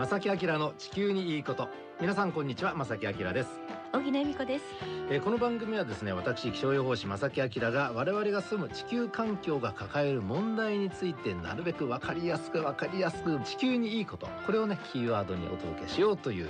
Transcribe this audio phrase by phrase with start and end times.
[0.00, 1.68] 正木明の地球にいいこと。
[2.00, 3.50] 皆さんこんにちは正木明です。
[3.92, 4.64] 小木恵美子です。
[5.10, 16.48] えーこの番組はですね私気象予報士正木明が我々が住む地球環境が抱える問題についてなるべく分かりやすく分かりやすく地球にいいことこれをねキーワードにお届けしようという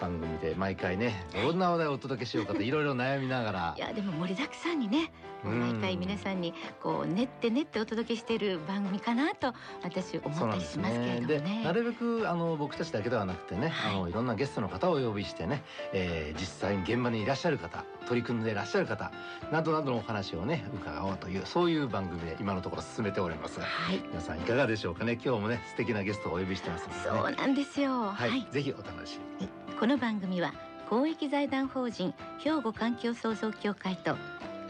[0.00, 3.74] 番組で毎回ねどんな話題をお届けしようかといろいろ悩みながら。
[3.76, 5.10] いやでも盛りだくさんにね
[5.48, 11.62] 毎回皆さんにこう練って練ってお届けしている番組かなと私思ったりしますけれどもでね。
[11.64, 13.94] なるべくあの僕たちだけではなくてね、はい。
[13.96, 15.62] あのいろんなゲストの方をお呼びしてね、
[15.92, 19.12] えー実際に現場にいらっしゃる方取り組んでいらっしゃる方
[19.50, 23.58] などなどのお話をね伺おうというそういう番組で今のところ進めております。
[23.58, 24.02] がはい。
[24.08, 25.18] 皆さんいかがでしょうかね。
[25.22, 28.12] 今日もね素敵なゲストをお呼びしてますので、ね、そうなんですよ。
[28.12, 28.46] はい、はい。
[28.50, 30.52] ぜひお楽しみにこの番組は
[30.88, 34.16] 公益財団法人兵庫環境創造協会と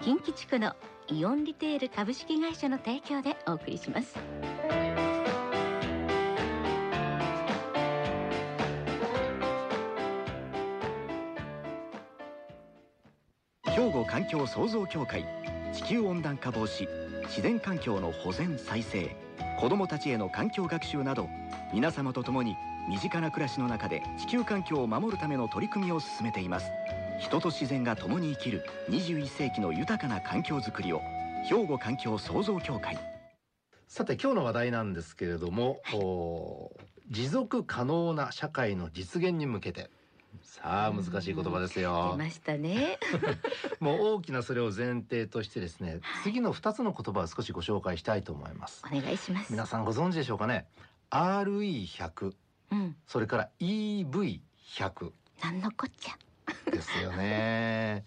[0.05, 0.75] 近畿地区の
[1.09, 4.19] イオンリテール株式会社の提供でお送りします。
[13.65, 15.25] 兵庫環境創造協会
[15.73, 16.87] 地球温暖化防止
[17.29, 19.17] 自然環境の保全再生
[19.59, 21.31] 子どもたちへの環境学習など
[21.73, 22.57] 皆様と共に
[22.91, 26.71] 身近な暮らしの中で地球環境を守るための取り組みを進めています。
[27.19, 31.01] 人と自然が共に生きる21世紀の豊かな環境づくりを
[31.49, 32.99] 兵庫環境創造協会。
[33.87, 36.73] さて今日の話題なんですけれども、お
[37.11, 39.91] 持続可能な社会の実現に向けて。
[40.43, 42.17] さあ難しい言葉ですよ。
[42.19, 42.99] 出ましたね。
[43.79, 48.83] もう大きなそれを前提としてですね、次の2つの言葉を少しご紹介したいと思います。
[48.85, 49.53] お願いします。
[49.53, 50.67] 皆さんご存知でしょうかね
[51.11, 52.35] ？RE100
[52.73, 52.97] うん。
[53.07, 56.19] それから EV100 なんのこっちゃ
[56.71, 58.05] ですよね。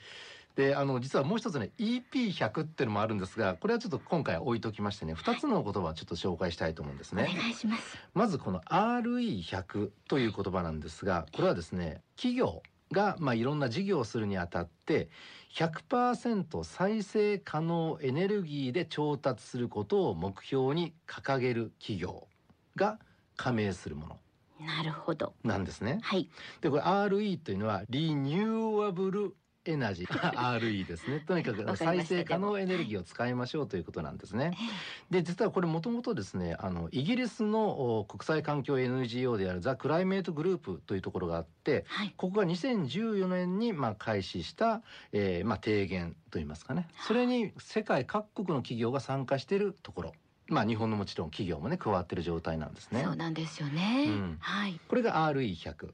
[0.56, 7.98] であの実はもう一つね EP100 っていうのもあるんですがこれはちょっと今回は置いときましてね2つの言葉をちょっと紹介したいと思うんですおね願いします。
[8.16, 15.10] まずこの RE100 という言葉なんですがこれはですね企業がまあいろんな事業をするにあたって
[15.54, 22.28] 100%再生可能エネルギーで調達することを目標に掲げる企業
[22.76, 23.00] が
[23.36, 24.18] 加盟するもの
[24.66, 25.34] なるほど。
[25.44, 26.00] なんですね。
[26.02, 26.30] はい。
[26.62, 29.36] でこれ RE というのはリニューアブル
[29.72, 31.20] エナジー RE ですね。
[31.20, 34.52] とにかく 再生可能エネルギーを使いましょうということなんですね。
[35.12, 42.14] で実はこれもともとですねあのイギリスのお国際環境 NGO であるザ・クライメートグループというところがあってはい。
[42.16, 44.82] ここが2014年にまあ開始した、
[45.12, 46.88] えーまあ、提言といいますかね。
[47.06, 50.14] それに世界各国の企業が参加しているところ
[50.50, 53.04] まあ日本のもちろん企業もね加わってる状態なんですね。
[53.04, 54.38] そうなんですよね、うん。
[54.40, 54.80] はい。
[54.88, 55.92] これが RE100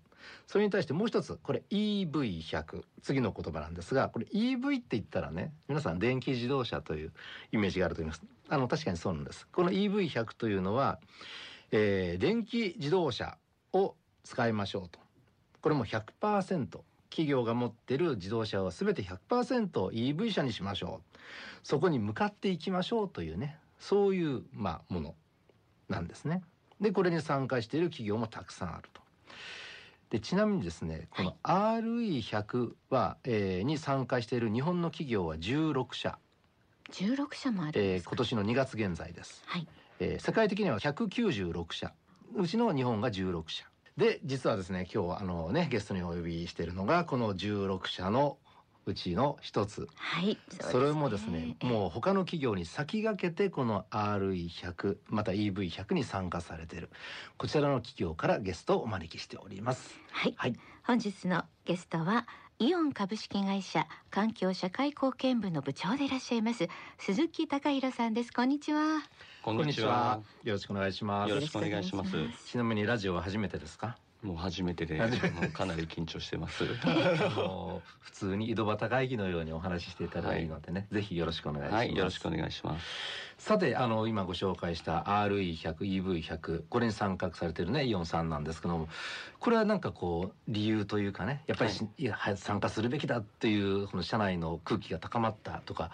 [0.48, 7.14] それに対してもう一つこれ EV100 次の言葉なんですがこれ EV って言ったらね皆さん電気自動車という
[7.52, 8.24] イメージがあると思います。
[8.50, 9.48] あの確かにそうなんです。
[9.52, 11.00] この EV100 というのは、
[11.72, 13.38] えー電気自動車
[13.74, 15.00] を使いましょうと。
[15.62, 21.18] これも100%企業が持ってる自動車を全て 100%EV 車にしましょう。
[21.64, 25.16] そこに向かっていきましょうというねそういうまあもの
[25.90, 26.42] なんですね。
[26.80, 29.02] でこれに参加している企業もたくさんあると。
[30.10, 36.18] でちなみにですねこの RE100 は、えーに参加している日本の企業は16社、
[36.92, 39.68] 16社もあるんえー今年の2月現在です、はい。
[40.00, 41.92] えー世界的には196社。
[42.36, 43.66] うちの日本が16社。
[43.98, 48.38] で実はですね今日はあのねゲストにお呼びしているのがこの16社の
[48.86, 49.88] うちの一つ。
[49.96, 56.90] はいそれもですねうもう他の企業に先駆けてこの RE100 また EV100 に参加されている
[57.38, 59.98] こちらの企業からゲストをお招きしております。
[60.12, 60.34] はい。
[60.38, 60.56] はい。
[60.84, 62.28] 本日のゲストは
[62.60, 66.68] イオン株式会社環境社会貢献部の部長でいらっしゃいます
[67.00, 68.32] 鈴木貴弘さんです。
[68.32, 69.02] こんにちは。
[69.42, 70.22] こんにちは。
[70.44, 71.30] よろしくお願いします。
[71.30, 72.12] よろしくお願いします。
[72.46, 73.98] ちなみにラジオは初めてですか？
[74.24, 75.08] もう初めてで、も
[75.52, 76.64] かなり緊張してます。
[76.86, 76.88] あ
[77.36, 82.86] の普通に井戸端会議のようにお話ししていただいいのでね、ぜひよろしくお願いします、はい、よろしくお願いします。
[83.38, 88.88] さてあの今ご紹介した RE100EV100 これに参画されてるねイオンさんなんですけども
[89.40, 95.92] これはなんかこう理由というかねやっぱりし、いやは参加するべきだっていうこの社内の空気が高まったとか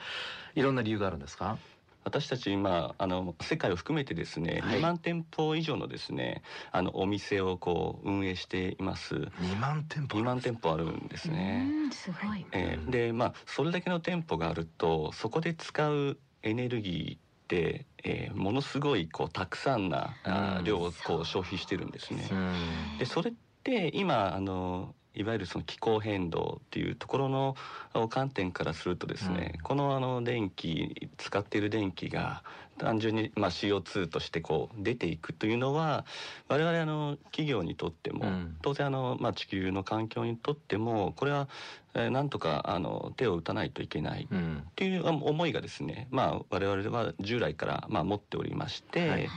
[0.54, 1.58] いろんな理由があるんですか？
[2.04, 6.42] 私たち今あの世界を含めてですね、はい2万店舗以上のですね
[6.72, 9.16] あのお店をこう運営しています。
[9.16, 11.64] 2万店舗？2万店舗あるんですうね。
[11.66, 22.28] んすごいえーでまあそれだけの店舗があるとそこで使うエネルギーって、えーものすごいこうたくさんなあうんー量をこう消費してるんですね。
[22.32, 27.56] うんでそれって今あのいわゆるその気候変動っていうところの
[27.94, 32.44] あ観点からするとですね、うんこのあの電気使っている電気が
[32.80, 36.06] 単純にまあ CO2 としてこう出ていくというのは
[36.48, 38.58] 我々あの企業にとっても、うん。
[38.62, 41.48] 当然あのまあ地球の環境にとってもこれは
[41.94, 44.64] えーなんとかあの手を打たないといけないうん。
[44.68, 49.30] っていうあ思いがですね、まあ、我々は従来からまあ持っておりまして、はい。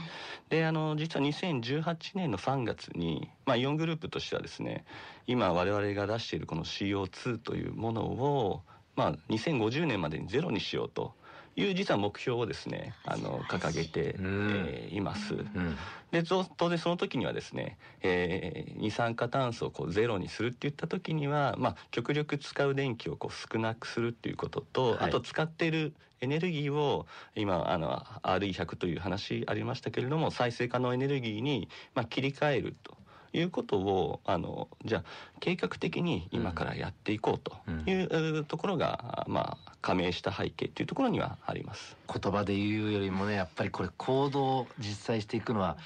[0.49, 4.85] であの実は2018年の3月に、まあ、イオングループとしてはですね
[5.27, 8.61] 今我々が出しているこの CO2 というものを、
[8.95, 11.13] まあ、2050年までにゼロにしようと
[11.55, 15.33] いう実は目標をですねあの掲げて、うんえーいます。
[15.33, 15.77] うん
[16.11, 27.05] でぞ当然その時にはですね、えー二酸化炭素をこうゼロにするって言った時には、まあ、極力使う電気をこう少なくするっていうことと、はいあと使っているエネルギーを
[27.35, 33.02] 今あの RE100 という話ありましたけれども再生可能エネルギーに、まあ、切り替えると。
[33.33, 35.03] いうことをあのじゃあ
[35.39, 37.53] 計画的に今からやっていこうと
[37.89, 41.97] いう、えーところが、まあ、加盟した背景というところにはあります。
[42.07, 45.77] 言葉で言うよりもねやっぱりこれ行動を実際していくのは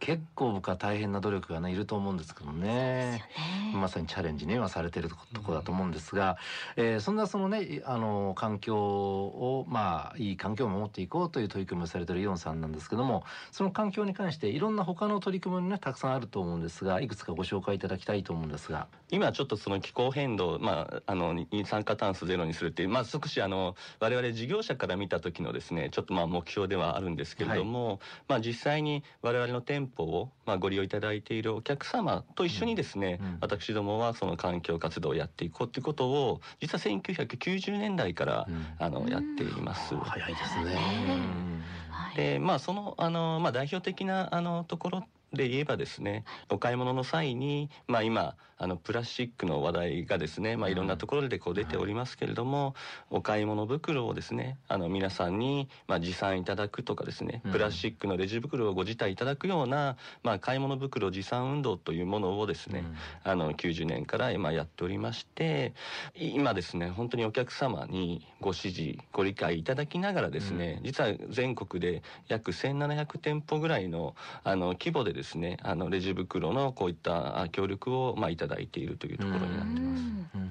[0.00, 3.24] 結構僕は大変な努力がねいると思うんですけどね。
[3.74, 6.36] まさにチャレンジね今されてるところだと思うんですが、
[6.76, 18.86] えーそんなそのねあの環境をまあいい環境を守っていこうという取り組みをされてるイオンさんなんですけどもその環境に関していろんな他の取り組みもねたくさんあると思うんですがいくつかご紹介いただきたいと思うんですが。
[19.10, 33.38] 今ちょっとその気候変動、まあ、あの二酸化炭素ゼロにするっていう、まあ、少しあの我々事業者から見た時のですねちょっとまあ目標ではあるんですけれども、まあ、実際に我々の店舗をまあご利用いただいているお客様と一緒にですね、うんうん。
[33.40, 38.66] 私どもはその環境活動をやっていこうということを実は1990年代から、うん。
[38.78, 39.94] あのやっています。
[39.96, 40.76] 早いですね。
[41.90, 42.16] はい。
[42.16, 52.74] でまあそのあの、まあ、代表的なあのところで言えばですねお買い物の際に、まあ、今あのプラスチックの話題がですね、まあ、いろんなところでこう出ておりますけれども、
[53.10, 57.52] お買い物袋をですねあの皆さんに、まあ、持参いただくとかですねうん。
[57.52, 62.84] プラスチックのレジ袋をご自体いただくような、まあ、買い物袋持参運動というものをですね、
[63.24, 65.74] あの90年から今やっておりまして
[66.14, 74.14] い今ですね本当にお客様にご支持ご理解いただきながらですね、実は全国で約1700店舗ぐらいの
[74.44, 75.25] あの規模でですね
[75.62, 80.02] あのレジ袋のこういったあ協力をまあいただいているというところになってます。
[80.02, 80.28] うん。
[80.34, 80.50] うんうん。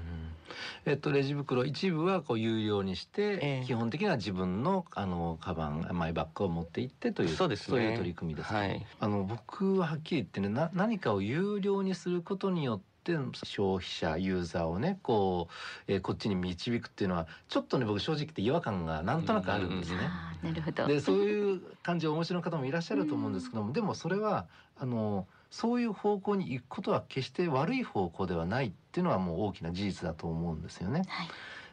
[0.86, 3.66] えっと、レジ袋一部はこう有料にして、ええ。
[3.66, 7.92] 基本的には自分のあのカバンマイバッグを持って行ってというそうですね。
[7.92, 8.86] いう取り組みですか、はい。
[9.00, 12.94] あの僕ははっきり言ってねな何かを有料にすることによって
[13.44, 15.48] 消費者ユーザーをねこ
[15.88, 19.98] う、えーこっちに導くっていうのはちょっとね僕正直言って違和感がなんとなくあるんですね。
[20.44, 20.88] なるほど。
[20.88, 24.48] でそういう感じをお持ちの方もいらっしゃると思うんですけども、でもそれは
[24.78, 31.04] あのそういう方向に行くことは決して悪い方向ではないっていうのはもう大きな事実だと思うんですよね。
[31.07, 31.28] はい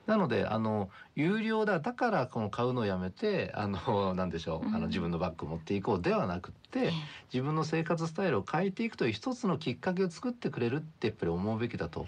[0.06, 6.92] なのであの有料だだからこの買うのをやめてあの なんでしょう、うんあの自分のバッグを持っていこうではなくって、ええ
[7.32, 12.06] 自分の生活スタイルを変えていくという一つのきっかけを作ってくれるってやっぱり思うべきだと。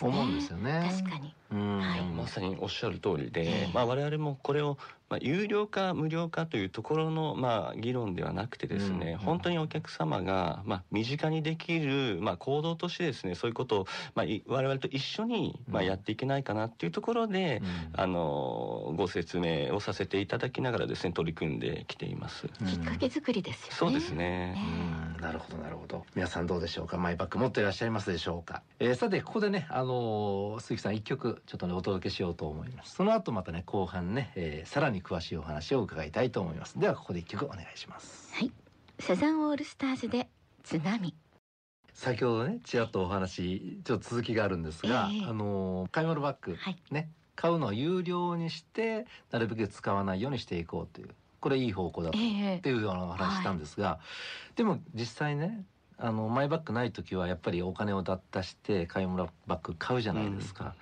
[0.00, 0.90] 思うんですよね。
[0.98, 1.34] 確かに。
[1.52, 3.70] うん、はいまさにおっしゃる通りで、ええ。
[3.72, 4.76] まあ、我々もこれを、
[5.08, 9.18] まあ、有料か無料かというところの、まあ、議論ではなくてですね、うん。
[9.18, 15.88] 本当にお客様が、まあ、身近にできる、まあ、行動としてですねそういうことを、まあ、い我々と一緒に、まあ、うん。
[15.88, 17.62] やっていけないかなっていうところで、
[17.94, 18.00] うん。
[18.00, 22.46] あのご説明をさせていただきながらですね取り組んできています。
[22.60, 22.66] うん。
[22.66, 23.74] きっかけ作りですよね。
[23.76, 24.56] そうですね。
[25.16, 25.22] うん。
[25.22, 26.04] なるほどなるほど。
[26.14, 26.98] 皆さんどうでしょうか？
[26.98, 32.94] マイバッグ持っていらっしゃいますでしょうか、えーさてここでねあのー鈴木さん一曲ちょっとねお届けしようと思います。
[32.94, 36.78] その後またね後半ね、えーさらに詳しいお話を伺いたいと思います。
[36.78, 38.34] ではここで一曲お願いします。
[38.34, 38.52] はい。
[38.98, 40.28] サザンオールスターズで
[40.62, 41.14] 津波。
[41.92, 46.76] 先ほどねちらっとお話ちょっと続きがあるんですが、ええあのー買い物バッグはい。
[46.90, 51.08] ね買うのを有料にしてなるべく使わないようにしていこうという
[51.40, 53.98] これいい方向だとええっていうようなお話したんですが、
[54.56, 55.64] でも実際ね
[55.96, 60.74] あのマイバッグない時はやっぱりお金を出して買い物バッグ買うじゃないですか、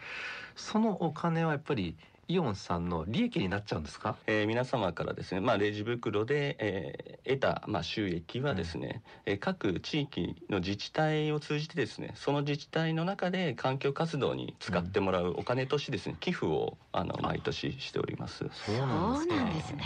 [0.58, 1.96] そのお金はやっぱり
[2.30, 4.16] イオンさんの利益になっちゃうんですか？
[4.26, 18.44] えー皆様からですね、まあ、レジ袋で、えー得た、まあ、収益はですね、えー各地域の自治体を通じてですねその自治体の中で環境活動に使ってもらうお金としてですね寄付をあの毎年しております。
[18.66, 19.84] そうなんですね。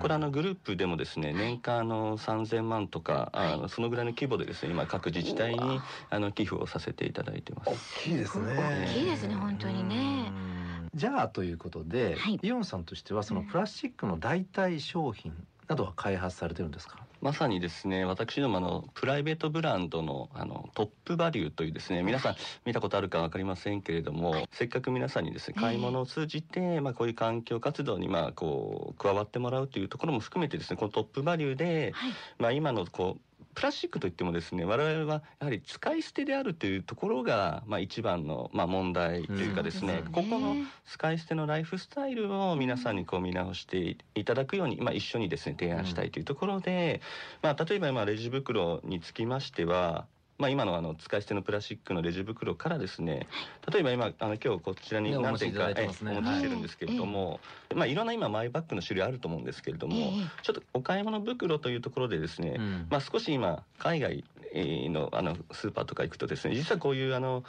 [0.00, 7.70] これあのグループでもですね年間あの3000万とかあはのそのぐらいの規模でですね今各自治体にあの寄付をさせていただいてます。
[7.70, 8.54] 大きいですね。
[8.56, 10.32] 大きいですね本当にね。
[10.54, 12.38] うんじゃあということで、はい。
[12.42, 15.32] イオンさんとしてはそのプラスチックの代替商品
[15.68, 16.98] などは開発されてるんですか？
[17.20, 32.12] まさにですね私どもあのプライベートブランドのあのトップバリューというですね皆さん見たことあるか分かりませんけれども、せっかく皆さんにですね買い物を通じて、まあ、こういう環境活動にまあこう加わってもらうというところも含めてですねこのトップバリューで、はい。
[32.38, 33.20] まあ、今のこう
[33.54, 40.12] プラスチックといってもですね我々はやはり使い捨てであるというところが、まあ、一番の、まあ、問題というかですね,、うん。
[40.12, 47.00] ここの使い捨てのライフスタイルを皆さんにこう見直していただくように、まあ、一緒にですね提案したいというところで、
[47.42, 50.06] まあ、例えば今レジ袋につきましては
[50.40, 53.28] まあ、今のあの使い捨てのプラスチックのレジ袋からですね
[53.70, 55.74] 例えば今あの今日こちらにね何点かね。
[55.76, 57.40] えお持ちしてるんですけれども、
[57.74, 60.12] まあ、いろんな今マイバッグの種類あると思うんですけれども、ええ。
[60.42, 62.86] ちょっとお買い物袋というところでですね、うん。
[62.88, 67.44] まあ、少し今海外えーのあのスーパーとか行くとですね実はこういうあの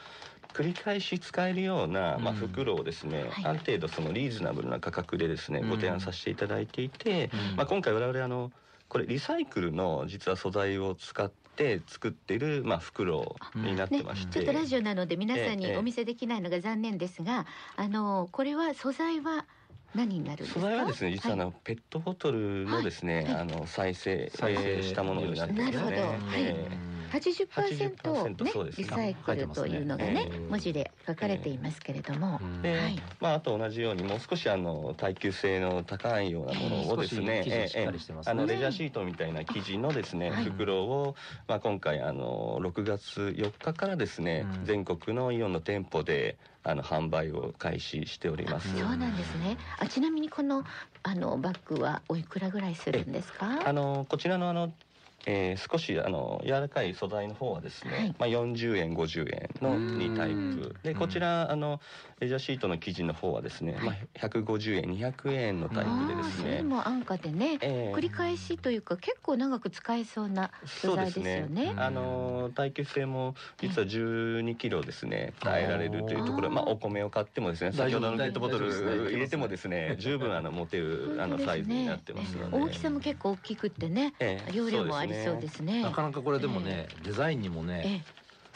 [0.53, 3.45] 繰り返し使えるような、まあ、うん袋をですね、はい。
[3.45, 5.69] ある程度そのリーズナブルな価格でですねうん。
[5.69, 7.55] ご提案させていただいていて、うん。
[7.55, 8.51] まあ、今回我々あの
[8.91, 19.46] これリサイクルの実は素材を使って作ってる、まあ、袋になってまして、ちょっとラジオなので皆さんええにお見せできないのが残念ですが、あのこれは素材は
[19.93, 20.60] 何になるんですか？
[20.62, 23.36] 素材はですね実はあの、はいペットボトルのですね、はい。
[23.41, 25.72] あの再生再生えーしたものになってますね。
[25.72, 25.96] なるほど。
[26.27, 26.43] はい。
[26.43, 26.61] え
[27.22, 28.84] 80%ね80%そうですね。
[28.84, 32.40] リサイクルというのがね書いてますね文字で書かれていますけれども、は
[32.90, 33.01] い。
[33.20, 38.32] まああと同じようにもう少しあの耐久性の高いようなものをですね、少し生地しっかりしてますね。
[38.32, 40.46] あのレジャーシートみたいな生地のですね、はい。
[40.46, 41.16] 袋を
[41.48, 44.66] まあ今回あの6月4日からですね、うん。
[44.66, 48.70] 全国のイオンの店舗であの販売を開始しております。
[48.78, 49.58] そうなんですね。
[49.80, 50.63] あちなみにこの
[51.04, 53.68] あのバッグはおいくらぐらいするんですか？
[53.68, 54.72] あのこちらのあの、
[55.25, 58.16] えー少しあの柔らかい素材の方はですね、はい。
[58.20, 60.75] まあ40円50円の2タイプ。
[60.84, 60.98] でうん。
[60.98, 61.80] こちらあの
[62.20, 66.63] レジャーシートの生地の方はですね、まあ150円200円のタイプでですあーそれね。
[66.63, 67.96] も安価でね、えー。
[67.96, 71.74] 繰り返しというか結構長く使えそうな素材ですよね。
[71.78, 84.51] あの耐久性も実は12キロですね耐えられるというところ、まあお米を買ってもですね先ほどのペットボトル入れてもですね十分あの持てるあのサイズになってますので、大きさも結構大きくってね、ええ。
[84.56, 85.84] 容量もありそうですね。
[85.84, 88.06] なかなかこれでもね、デザインにもえね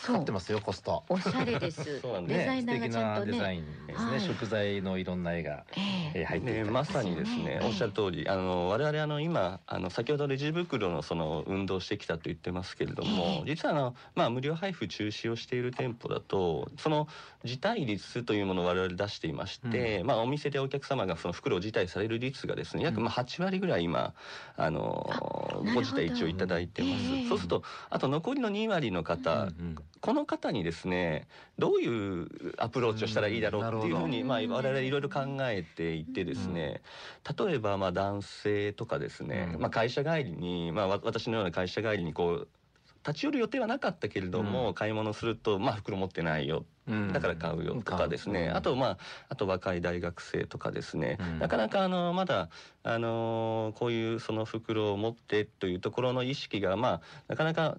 [0.01, 1.03] かかってますよコスト。
[1.09, 2.00] おしゃれです。
[2.01, 2.39] そうなんです。
[2.39, 4.21] デザイナー素敵がちゃんとね、なデザインですね、はい。
[4.21, 5.81] 食材のいろんな絵が、え
[6.15, 6.19] え。
[6.19, 8.27] えー入ってまさにですねええおっしゃる通り。
[8.27, 13.50] あの我々あの今あの先ほどレジ袋のその運動してきたと言ってますけれども、え。
[13.50, 17.07] 実はあの、まあ、無料配布中止をしている店舗だとその
[17.45, 24.13] 辞退率というものを我々出していまして、まあ、お店でお客様がその袋を辞退される率がですね約まあ8割ぐらい今
[24.57, 25.09] あの
[25.73, 29.75] ご辞退一応いただいてます、ええそうするとあと残りの2割の方、うんうん。
[30.01, 34.27] この方にですねどういうアプローチをしたらいいだろうっていうふうに、うん。
[34.27, 36.81] まあ、我々いろいろ考えていてですね、
[37.37, 39.61] 例えばまあ男性とかですね、うん。
[39.61, 42.47] まあ、会社帰りに、まあ、わ私のような会社帰りにこう
[43.07, 44.73] 立ち寄る予定はなかったけれども、うん。
[44.75, 46.65] 買い物すると、まあ、袋持ってないようん
[47.11, 48.53] だから買うよとかですね、う。
[48.53, 48.97] んあとまあ
[49.29, 51.39] あと若い大学生とかですね、うん。
[51.39, 52.49] なかなかあのまだ
[52.83, 57.77] あのこういうその袋を持ってというところの意識がまあなかなか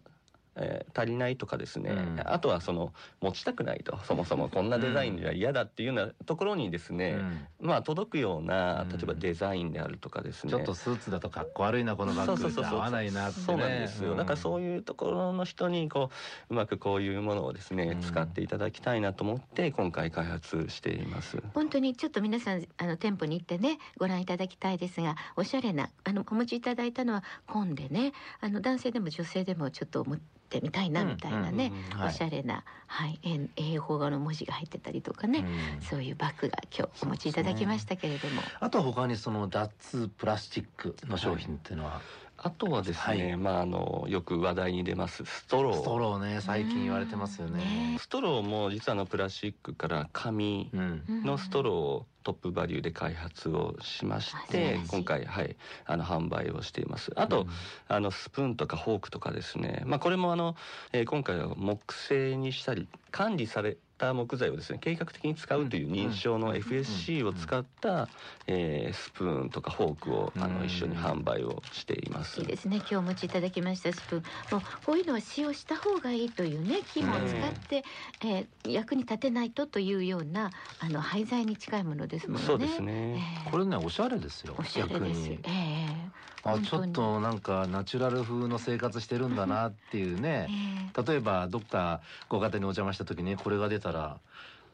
[0.57, 2.21] えー足りないとかですね、うん。
[2.25, 3.99] あとはその持ちたくないと。
[4.05, 7.19] そもそもこんなデザインじゃ嫌だっていうようなところにですね、
[7.61, 7.67] うん。
[7.67, 8.89] まあ届くようなうん。
[8.89, 13.45] 例えばデザインであるとかですね、ちょっとスーツだとかっこ悪いなこのバッグって合わないなってね。
[13.47, 16.11] そうなんですよ、だからそういうところの人にこ
[16.49, 18.01] ううまくこういうものをですね、うん。
[18.01, 21.43] 使っていただきたいなと思って今回開発しています。
[21.55, 30.27] 本当にちょっと皆さんあの店舗に行ってねご覧いただきたいですがおしゃれなあのお持ちいただいたのは紺でねあの男性でも女性でもちょっと持って
[30.63, 31.73] みたいなみたいなね、
[32.05, 35.45] おしゃれな、はい、え英語の文字が入ってたりとかね、
[35.79, 35.83] うん。
[35.83, 42.01] そういうバッグが今日お持ちいただきましたけれども、あとは他にその脱プラスチックの商品っていうのは、
[42.39, 43.37] あとはですね、はい。
[43.37, 45.75] まああのよく話題に出ますストロー。
[45.75, 47.59] ストローね最近言われてますよね。
[47.65, 51.03] ねストローも実はあのプラスチックから紙うん。
[51.25, 57.13] のストローをトップバリューで開発をしまして今回はいあの販売をしています。
[57.17, 57.47] あと、
[57.89, 59.83] あのスプーンとかフォークとかですね。
[59.87, 60.57] まあこれもあの、
[60.93, 68.09] えー今回は木製にしたり管理された木材をですね計画的に使うという認証の FSC を使った、
[68.47, 72.47] えースプーンとかフォークをあの一緒に販売をしていますいい。
[72.47, 77.85] ですね今日お持ちいただきましたスプーンもうこういうのは使用した方がいいというね木も使って、
[78.25, 80.51] えー役に立てないとというような
[80.81, 82.47] あの廃材に近いものですもんね。
[82.47, 83.43] そうですえね。
[83.47, 85.29] ーこれねおしゃれですよおしゃれです。
[85.29, 86.11] にええ
[86.47, 90.49] あちょっとなんかナチュラル風の生活してるんだなっていうね。
[90.51, 90.53] え
[91.01, 91.03] え。
[91.07, 94.19] 例えばどっかご家庭にお邪魔した時にこれが出たら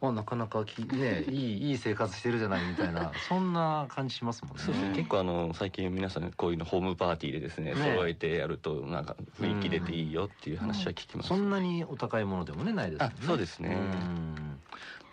[0.00, 4.62] あなかなかきねいいいい生活してるじゃないみたいなそんな感じしますもんね。
[4.62, 4.92] そうですね。
[4.96, 7.76] 結構あの最近皆さんこういうのホームパーティーでですねね。
[7.76, 13.14] 揃えてやるとなんか雰囲気出ていいよっていう話は聞きます、そんなにお高いものでもねないですよね。
[13.20, 13.68] あそうですね。
[13.68, 14.58] うん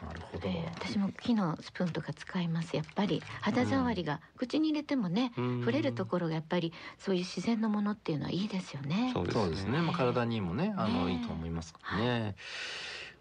[0.05, 0.47] なるほど。
[0.47, 9.79] えー私も木のスプーンとか使いますやっぱり肌触りが口に入れてもねうん触れるところがやっぱりそういう自然のものっていうのはいいですよねそうですね。
[9.81, 12.35] まあ体にもねあのねいいと思いますね。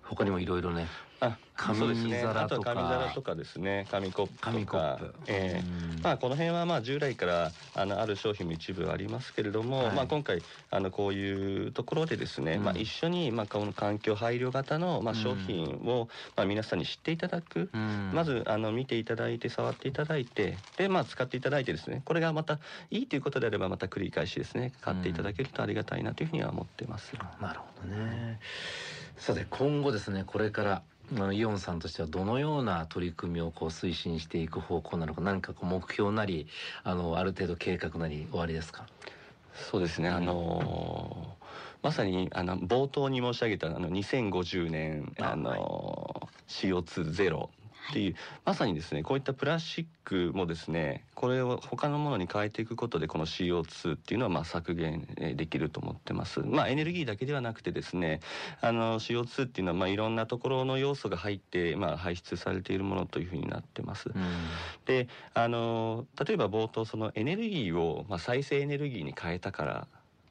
[0.03, 0.87] 他にもいろいろね
[1.21, 2.23] あ紙そうですね。
[2.23, 3.87] あとは紙皿とかですね。
[3.91, 4.51] 紙コップとか。
[4.53, 5.15] 紙コップ。
[5.27, 5.95] ええ。
[5.97, 6.03] うん。
[6.03, 9.97] まあ、この辺はまあ従来からあのある商品も一部ありますけれども、はい。
[9.97, 12.65] まあ、今回あのこういうところでですね、うん。
[12.65, 15.21] まあ、一緒にまあこの環境配慮型のまあうん。
[15.21, 18.13] 商品をまあ皆さんに知っていただく、うん。
[18.15, 22.61] まずあの見ていただいて触っていただいてで、まあ、使っていただいてですねこれがまた
[22.93, 27.13] いいということであればまた繰り返しですね買っていただけるとありがたいなというふうには思ってます。
[27.41, 28.39] なるほどね。
[29.17, 30.83] さて今後ですねこれから
[31.33, 36.47] イオンさんとしてはどのような取り組みをこう推進していく方向なのか何かこう目標なり
[36.85, 38.87] あのある程度計画なり終わりですか？
[39.55, 41.49] そうですね、あのー
[41.81, 47.51] まさにあの冒頭に申し上げたあの2050年ああのー CO2 ゼロ
[47.91, 56.41] っていう、まさにですねこういったプラスチックもですねこれを他のものに変えていくことでこの CO2 っていうのはまあ削減えーできると思ってます。
[56.41, 58.21] まあエネルギーだけではなくてですね
[58.61, 64.11] あの CO2 っていうのはまあいろんなところの要素が入ってまあ排出されているものというふうになってます。
[64.85, 69.89] であの例えば冒頭そのエネルギーを、まあ、再生エネルギーに変えたから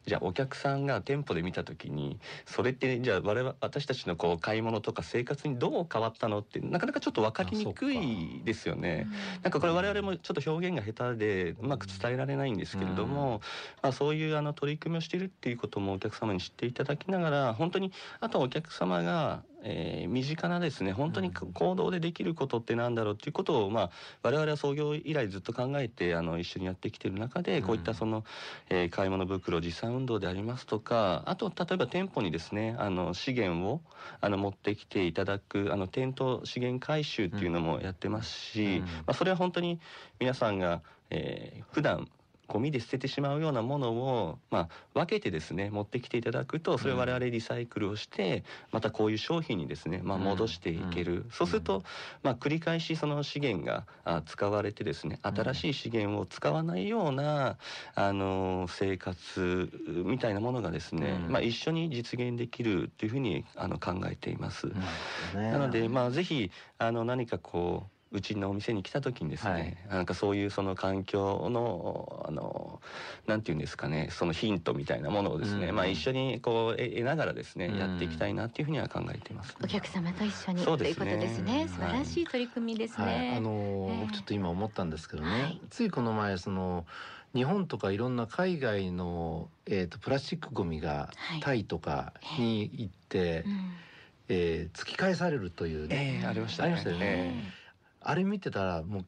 [0.07, 9.07] じゃあお客さんが店舗で見た時にそれってじゃあ我々私たちのこう買い物とか生活にどう変わったのってなかなかちょっと分かりにくいですよね。
[9.43, 13.41] なんかこれ我々もちょっと表現が下手でうまく伝えられないんですけれども、
[13.81, 21.33] まあ、そういうあの取り組みをしているっていうこともお客様に知っていただきながら本当にあとはお客様が、えー身近なですね本当にうん。
[21.33, 23.89] 行動でできることってなんだろうっていうことを、まあ、
[24.23, 28.23] 我々は創業以来ずっと考えてあの一緒にやってきてる中でこういったその、
[28.69, 33.81] えー買い物袋持参運動でありますとかあと例えば店舗にですねあの資源を
[34.21, 38.85] あの持ってきていただくあの店頭資源回収っていうのもやってますし、うん。
[38.85, 39.79] まあ、それは本当に
[40.19, 42.07] 皆さんが、えー普段
[42.47, 51.29] ゴミで捨ててしまうようなものを、まあ、分けてですね持ってきていただくとそれを我々リサイクルをしてまたこういう商品にですね、まあ、うん戻していける、うん。
[51.31, 51.83] そうすると、
[52.23, 57.57] まあ、繰り返しその資源があ使われてですね新しい資源を使わないような、
[57.95, 59.69] あの生活
[60.05, 61.31] みたいなものがですね、うん。
[61.31, 64.67] まあ、一緒に実現できるというふうにあの考えています。
[65.33, 72.81] なのでまあぜひあの何かこううちのお店に来た時にですね、なんかそういうその環境のあの
[73.25, 75.75] なんていうんですかねそのヒントみたいなものをですね、うん。
[75.75, 77.77] まあ一緒にこう得得ながらですね、うん。
[77.77, 79.55] やっていきたいなっていうふうには考えています。
[79.61, 81.05] お客様と一緒にそうですね。
[81.05, 81.67] ということですね。
[81.67, 83.99] 素晴らしい取り組みですね、はい、あのーええ。
[84.01, 85.61] 僕ちょっと今思ったんですけどね、はい。
[85.69, 86.85] ついこの前その
[87.35, 91.39] 日本とかいろんな海外の、えー、とプラスチックゴミがはい。
[91.41, 93.71] タイとかに行って、うん。
[94.29, 96.67] えー突き返されるというね、ええありましたね。
[96.67, 97.05] ありましたよね。
[97.05, 97.66] え
[98.09, 99.05] あれ見てたらもう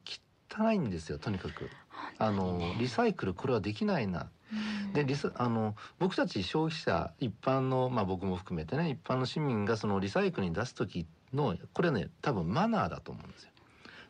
[0.50, 1.70] 汚いんですよとにかく。
[2.18, 13.49] あのリサイクルこれはできないなうんでリサあの僕たち消費者一般の、まあ、僕も含めてね一般の市民がそのリサイクルに出す時のこれね多分マナーだと思うんですよ。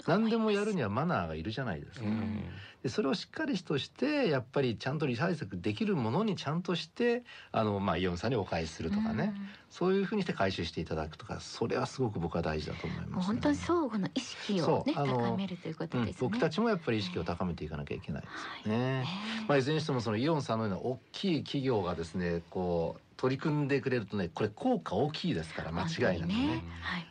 [0.06, 2.06] 何でもやるにはマナーがいるじゃないですか。
[2.06, 9.34] えでそれをしっかりとしてやっぱりちゃんとリサイクルできるものにちゃんとしてあの、まあ、イオンさんにお返しするとかね、
[9.68, 13.22] そういうふうにして回収していただくとかそれはすごく僕は大事だと思います、ね。
[13.22, 18.28] 本当に相互の意識をね高めるということうんですね、僕たちもやっぱり意識を高めていかなきゃいけないで
[18.64, 19.00] すよね。
[19.00, 19.04] ね
[19.46, 26.34] まあ、いずれにしてもそのイオンさんのような大きい企業がですねこう取り組んでくれるとねこれ効果大きいですから間違いなくね。
[26.34, 26.62] 本当に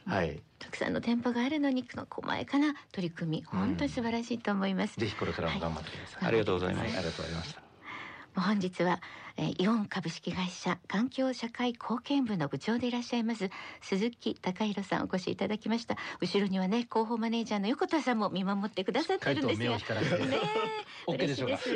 [0.08, 6.28] はい、はい、たくさんの店舗があるのにこの細やかな取り組み本当に素晴らしいと思います、ぜひこれからも頑張ってください。
[6.30, 6.94] ありがとうございます。
[6.94, 7.69] はありがとうございました。
[8.36, 9.02] 本日は、
[9.38, 13.50] えーイオン株式会社環境社会貢献部の部長でいらっしゃいます
[13.82, 15.96] 鈴木貴弘さんお越しいただきました。
[16.20, 19.70] 後ろにはね広報マネージャーの横田さんも見守ってくださってるんですが。
[20.28, 20.38] ね
[21.08, 21.14] え。
[21.14, 21.70] 嬉しいです。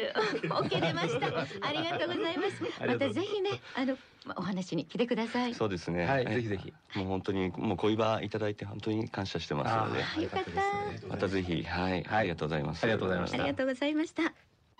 [0.50, 1.28] OK 出ました。
[1.68, 2.64] ありがとうございます。
[2.86, 5.54] またぜひねあのまあお話に来てください。
[5.54, 6.06] そうですね。
[6.06, 6.26] はい。
[6.28, 6.74] えぜひぜひ。
[7.00, 9.90] もう本当にもう恋場いただいて本当に感謝してます。
[9.90, 11.08] ので、あよかった。
[11.08, 11.64] またぜひ。
[11.64, 12.84] はい、ありがとうございます。
[12.84, 14.53] ありがとうございましたありがとうございました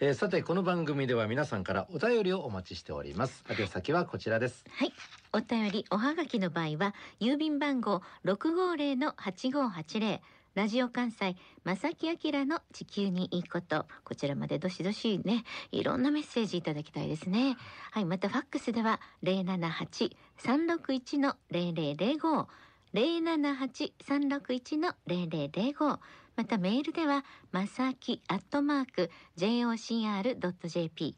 [0.00, 3.44] えー、さてこの番組では皆さんからお便りをお待ちしております。
[3.48, 4.64] 宛先はこちらです。
[4.70, 4.92] はい。
[5.32, 10.22] お便りおはがきの場合は郵便番号六五零の八五八零。
[10.54, 13.86] ラジオ関西正木明の地球にいいこと。
[14.04, 17.56] こちらまでどしどしねいろんなメッセージいただきたいですね。
[17.90, 18.04] はい。
[18.04, 22.46] またファックスでは零七八三六一の零零零五。
[22.92, 25.98] 零七八三六一の零零零五。
[26.38, 31.16] またメールではまさきアットマーク jocr.jp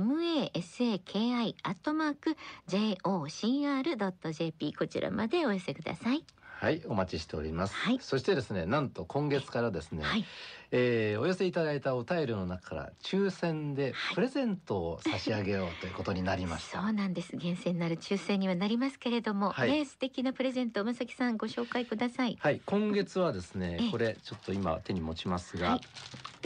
[0.00, 2.36] masaki アットマーク
[2.68, 6.24] jocr.jp こちらまでお寄せください。
[6.62, 7.98] はいお待ちしております、はい。
[8.00, 10.24] そしてですねなんと今月からですね、はい。
[10.70, 14.14] えーお寄せいただいたお便りの中から抽選ではい。
[14.14, 17.36] プレゼントを差し上げようということになりました、そうなんです。
[17.36, 19.72] 厳選なる抽選にはなりますけれども、はい。
[19.72, 22.38] ね素敵なプレゼントまさきさんご紹介ください。
[22.40, 22.60] はい。
[22.64, 23.90] 今月はですねええ。
[23.90, 25.80] これちょっと今手に持ちますが、はい。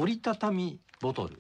[0.00, 1.36] 折りたたみボトル、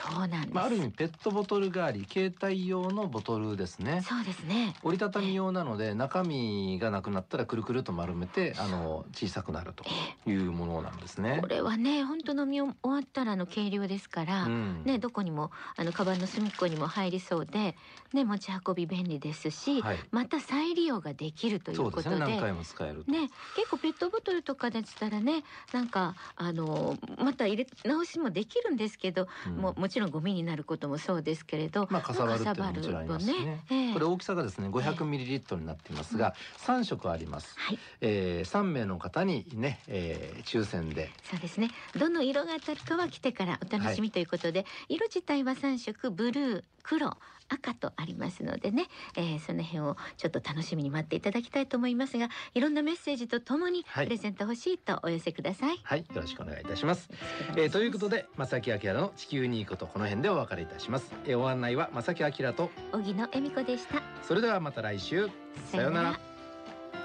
[0.00, 0.54] そうなんです。
[0.54, 4.74] まあ、ある意味ペットボトル代わり携帯用のボトルですねそうですね。
[4.82, 9.84] 折りたたみ用なので中身がなくなったらくるくると丸めてあの小さくなると
[10.28, 11.46] いうものなんですねこ。
[11.46, 17.76] れはね本当飲み終わったらあの軽量ですから、うんねどこにもあのカバンの隅っこにも入りそうで、
[18.12, 22.16] ね持ち運び便利ですし、はい、また再利用ができるといそうことで。
[22.16, 23.10] ね何回も使えると。
[23.10, 33.64] ね、結構ペットボトルとかだったらねなんかあのまた入れ直しもできるんですけど、うんもうもちろんゴミになることもそうですけれど、まあかさばるってもちろんありますしね。
[33.70, 33.92] ええ。
[33.92, 37.54] これ大きさがですね500ミリリットルになっていますが、三色あります。
[37.58, 37.78] はい。
[38.00, 41.10] えー、3名の方にね、えー、抽選で。
[41.30, 41.70] そうですね。
[41.98, 47.16] どの色が当たるかは来てからお楽しみということで、色自体は3色ブルー黒
[47.50, 48.86] 赤とありますのでね、
[49.16, 55.80] えーその辺をちょっと楽しみに待っていただきたいと思いますがいろんなメッセージとともにはいプレゼント欲しいとお寄せください。
[55.82, 57.08] はいよろしくお願いいたします。
[57.56, 61.12] えー、ということで正木明の地球にいいことこの辺でお別れいたします。
[61.24, 64.02] えー、お案内は正木明と荻野恵美子でした。
[64.22, 65.28] それではまた来週
[65.70, 66.20] さようなら。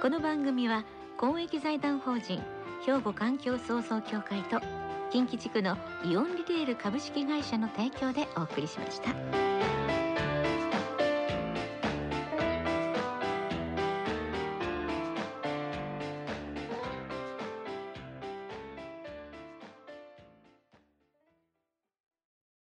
[0.02, 0.84] この番組は
[1.18, 2.42] 公益財団法人
[2.86, 4.60] 兵庫環境創造協会と
[5.12, 9.75] 近畿地区のイオンリテール株式会社の提供でお送りしました。